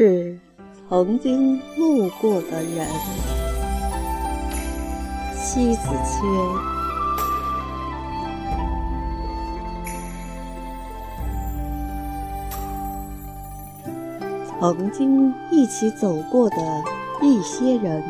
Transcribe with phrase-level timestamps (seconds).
[0.00, 0.34] 是
[0.88, 2.86] 曾经路过的人。
[5.36, 6.24] 西子谦。
[14.58, 16.56] 曾经一起走过的
[17.20, 18.02] 一些人，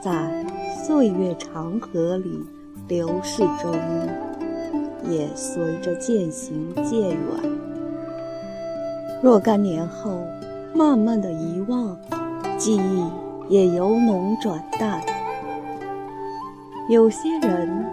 [0.00, 0.44] 在
[0.84, 2.44] 岁月长河里
[2.88, 3.72] 流逝中，
[5.08, 7.16] 也随着渐行渐远。
[9.22, 10.26] 若干年后，
[10.74, 11.96] 慢慢的遗忘，
[12.56, 13.04] 记忆
[13.48, 15.00] 也由浓转淡。
[16.88, 17.84] 有些人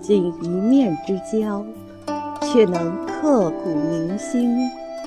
[0.00, 1.64] 仅一面之交，
[2.42, 4.56] 却能刻骨铭心，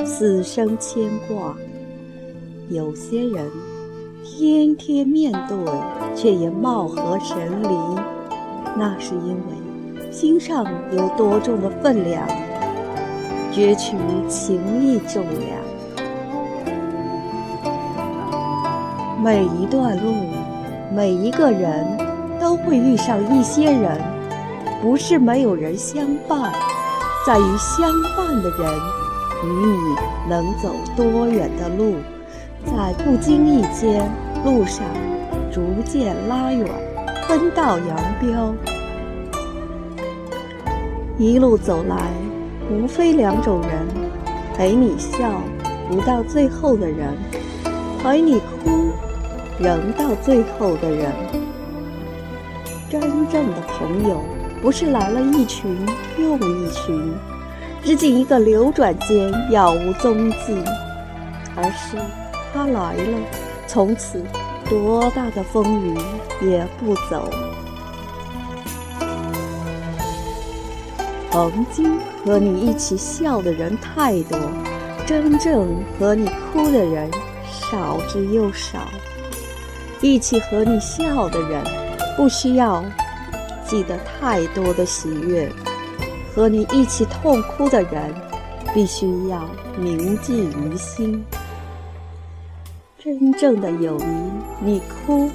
[0.06, 1.56] 此生牵挂。
[2.70, 3.50] 有些人
[4.24, 5.58] 天天面对，
[6.16, 7.70] 却也貌合神离，
[8.76, 12.28] 那是因为心上有多重的分量，
[13.54, 13.96] 攫取
[14.28, 15.69] 情意重量。
[19.22, 20.14] 每一段路，
[20.96, 21.86] 每一个人，
[22.40, 24.00] 都会遇上一些人，
[24.82, 26.54] 不是没有人相伴，
[27.28, 28.74] 在于相伴的人
[29.44, 29.96] 与你
[30.30, 31.96] 能走多远的路。
[32.66, 34.10] 在不经意间，
[34.46, 34.86] 路上
[35.52, 36.66] 逐渐拉远，
[37.28, 38.54] 分道扬镳。
[41.18, 41.98] 一路走来，
[42.72, 43.86] 无非两种人：
[44.56, 45.42] 陪你笑
[45.90, 47.18] 不到最后的人，
[48.02, 48.40] 陪你
[49.60, 51.12] 哭仍到最后的人。
[52.90, 54.24] 真正的朋友，
[54.62, 55.78] 不是来了一群
[56.18, 57.14] 又一群，
[57.84, 60.64] 只仅一个流转间杳无踪迹，
[61.56, 61.98] 而是。
[62.52, 63.20] 他来了，
[63.68, 64.24] 从此
[64.68, 65.96] 多大的风雨
[66.42, 67.30] 也不走。
[71.30, 74.40] 曾经和你一起笑的人太多，
[75.06, 77.08] 真正和你哭的人
[77.52, 78.80] 少之又少。
[80.02, 81.62] 一起和你笑的人，
[82.16, 82.84] 不需要
[83.66, 85.50] 记得太多的喜悦；
[86.34, 88.14] 和你一起痛哭的人，
[88.74, 91.24] 必须要铭记于心。
[92.98, 95.30] 真正的友谊，你哭，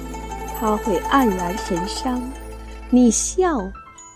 [0.59, 2.19] 他会黯然神伤；
[2.89, 3.71] 你笑，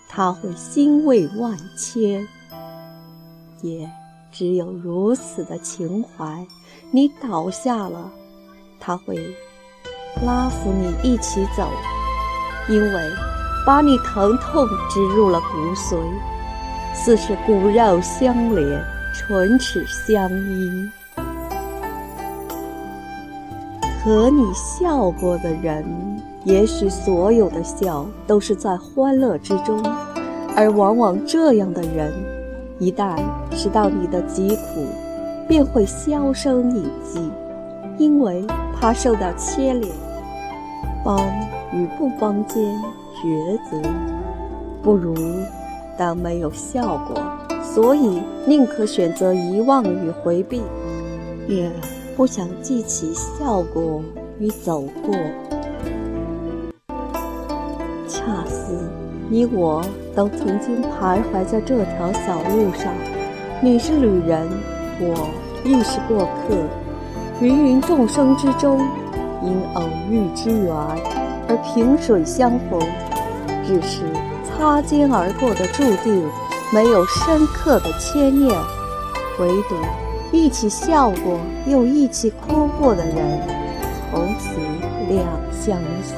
[0.08, 2.26] 他会欣慰万千。
[3.62, 3.88] 也
[4.32, 6.46] 只有如此的情怀，
[6.90, 8.10] 你倒下了，
[8.80, 9.16] 他会
[10.24, 11.66] 拉扶你一起走，
[12.68, 13.00] 因为
[13.66, 15.96] 把你疼痛植入了骨髓，
[16.94, 18.82] 似是骨肉相连，
[19.14, 20.90] 唇齿相依。
[24.02, 25.84] 和你笑过的人，
[26.44, 29.82] 也许所有的笑都是在欢乐之中，
[30.56, 32.12] 而往往这样的人，
[32.78, 33.18] 一旦
[33.52, 34.86] 是到你的疾苦，
[35.46, 37.30] 便会销声匿迹，
[37.98, 38.44] 因为
[38.78, 39.92] 怕受到牵连。
[41.04, 41.18] 帮
[41.72, 42.62] 与不帮间
[43.22, 43.80] 抉择，
[44.82, 45.14] 不如
[45.96, 47.22] 当没有笑过，
[47.62, 50.62] 所以宁可选择遗忘与回避，
[51.48, 51.70] 也。
[52.16, 54.02] 不想记起笑过
[54.38, 55.14] 与走过，
[58.06, 58.76] 恰似
[59.30, 59.82] 你我
[60.14, 62.92] 都曾经徘徊在这条小路上。
[63.62, 64.46] 你是旅人，
[65.00, 65.30] 我
[65.64, 66.54] 亦是过客。
[67.40, 68.78] 芸芸众生之中，
[69.42, 70.74] 因偶遇之缘
[71.48, 72.78] 而萍水相逢，
[73.66, 74.02] 只是
[74.44, 76.22] 擦肩而过的注定，
[76.70, 78.54] 没有深刻的牵念，
[79.38, 79.74] 唯独。
[80.32, 83.16] 一起笑过又一起哭过的人，
[84.10, 84.50] 从此
[85.08, 86.16] 两相思。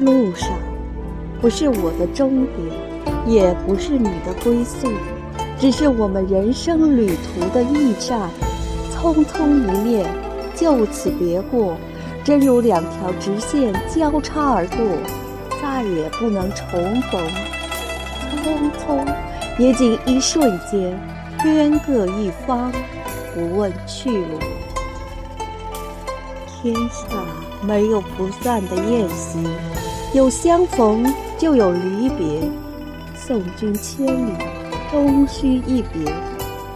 [0.00, 0.50] 路上，
[1.40, 4.86] 不是我的终点，也不是你的归宿，
[5.62, 8.28] 只是我们人生旅途的驿站。
[8.90, 10.04] 匆匆一面，
[10.56, 11.76] 就此别过，
[12.24, 14.84] 真如两条直线交叉而过，
[15.62, 17.22] 再也不能重逢。
[18.42, 19.06] 匆匆。
[19.56, 20.98] 也仅一瞬间，
[21.40, 22.72] 天各一方，
[23.32, 24.40] 不问去路。
[26.48, 27.06] 天下
[27.64, 29.46] 没有不散的宴席，
[30.12, 31.06] 有相逢
[31.38, 32.40] 就有离别。
[33.14, 34.32] 送君千里，
[34.92, 36.14] 终须一别。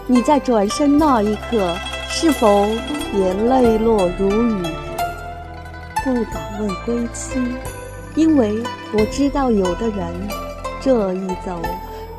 [0.07, 1.77] 你在转身那一刻，
[2.09, 2.67] 是否
[3.13, 4.63] 也泪落如雨？
[6.03, 7.39] 不敢问归期，
[8.15, 8.63] 因为
[8.95, 10.15] 我知道有的人，
[10.81, 11.61] 这一走。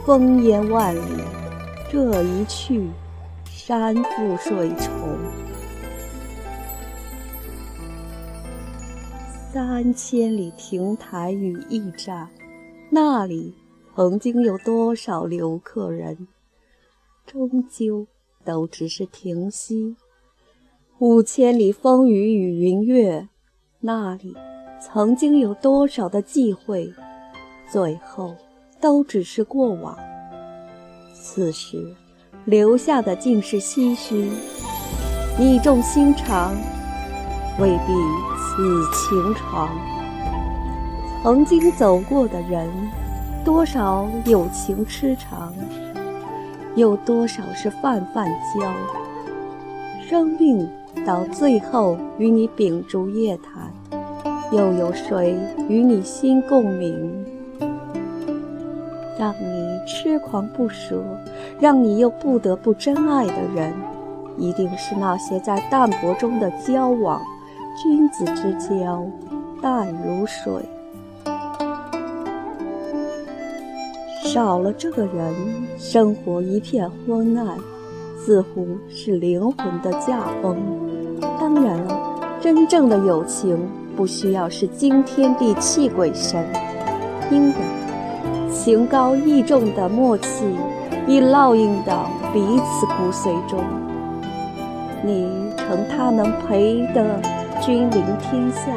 [0.05, 1.01] 风烟万里，
[1.91, 2.87] 这一去，
[3.45, 4.87] 山复水重。
[9.51, 12.29] 三千里亭台与驿站，
[12.91, 13.55] 那里
[13.97, 16.27] 曾经有多少留客人，
[17.25, 18.05] 终究
[18.45, 19.95] 都只是停息。
[20.99, 23.27] 五千里风雨与云月，
[23.79, 24.35] 那里
[24.79, 26.93] 曾经有多少的忌讳，
[27.71, 28.35] 最后
[28.79, 29.97] 都只是过往。
[31.15, 31.95] 此时
[32.45, 34.29] 留下的尽是唏嘘。
[35.39, 36.55] 你重心长，
[37.59, 37.93] 未必
[38.37, 39.75] 此情长。
[41.23, 42.71] 曾经走过的人，
[43.47, 45.53] 多少友情痴长，
[46.75, 48.69] 有多少是泛泛交。
[50.05, 50.69] 生命
[51.05, 53.71] 到最后与你秉烛夜谈，
[54.51, 55.39] 又有谁
[55.69, 57.25] 与你心共鸣？
[59.17, 61.01] 让你痴狂不舍，
[61.57, 63.73] 让你又不得不真爱的人。
[64.37, 67.21] 一定是那些在淡泊中的交往，
[67.81, 69.05] 君子之交
[69.61, 70.51] 淡如水。
[74.27, 75.33] 少了这个人，
[75.77, 77.57] 生活一片昏暗，
[78.19, 80.57] 似乎是灵魂的驾崩。
[81.39, 83.57] 当然了，真正的友情
[83.95, 86.45] 不需要是惊天地泣鬼神，
[87.31, 87.55] 因为
[88.53, 90.43] 情高义重的默契
[91.07, 93.63] 已烙印到彼此骨髓中。
[95.05, 95.25] 你
[95.55, 97.21] 成他能陪的
[97.61, 98.73] 君临天下，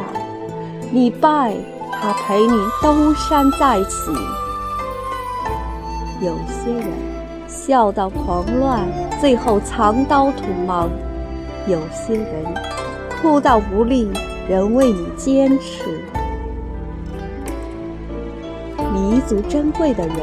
[0.93, 1.57] 你败
[2.01, 4.13] 他陪你东山再起。
[6.21, 6.87] 有些人
[7.49, 8.87] 笑到狂乱，
[9.21, 10.89] 最后藏刀吐芒；
[11.67, 12.45] 有些人
[13.23, 14.11] 哭到无力，
[14.49, 16.01] 仍为你坚持。
[18.93, 20.17] 弥足珍贵的人，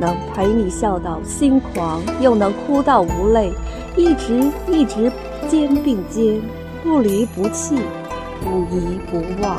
[0.00, 3.52] 能陪你笑到心狂，又能哭到无泪。
[3.96, 5.12] 一直一直
[5.48, 6.40] 肩并肩，
[6.82, 7.76] 不离不弃，
[8.42, 9.58] 不遗不忘。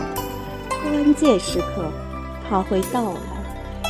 [0.83, 1.85] 关键时刻，
[2.49, 3.34] 他会到来，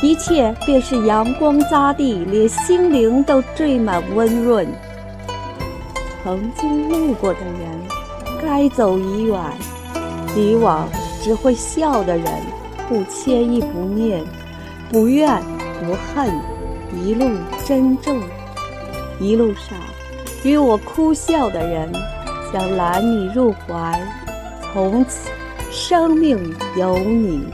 [0.02, 4.66] 一切便是阳光扎地，连心灵都缀满温润。
[6.22, 9.40] 曾经路过的人，该走已远，
[10.36, 10.88] 以往
[11.22, 12.26] 只会笑的人，
[12.88, 14.22] 不牵亦不念，
[14.90, 15.42] 不怨
[15.80, 16.30] 不恨，
[17.02, 17.30] 一路
[17.64, 18.20] 珍重，
[19.18, 19.78] 一路上。
[20.42, 21.90] 与我哭笑的人，
[22.52, 24.00] 将揽你入怀，
[24.72, 25.30] 从此
[25.70, 27.46] 生命有你。